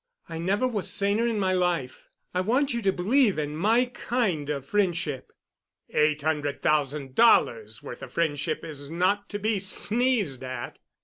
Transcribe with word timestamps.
"I 0.27 0.39
never 0.39 0.67
was 0.67 0.91
saner 0.91 1.27
in 1.27 1.37
my 1.39 1.53
life. 1.53 2.09
I 2.33 2.41
want 2.41 2.73
you 2.73 2.81
to 2.81 2.91
believe 2.91 3.37
in 3.37 3.55
my 3.55 3.85
kind 3.85 4.49
of 4.49 4.65
friendship." 4.65 5.31
"Eight 5.91 6.23
hundred 6.23 6.63
thousand 6.63 7.13
dollars' 7.13 7.83
worth 7.83 8.01
of 8.01 8.11
friendship 8.11 8.63
is 8.65 8.89
not 8.89 9.29
to 9.29 9.37
be 9.37 9.59
sneezed 9.59 10.43
at." 10.43 10.79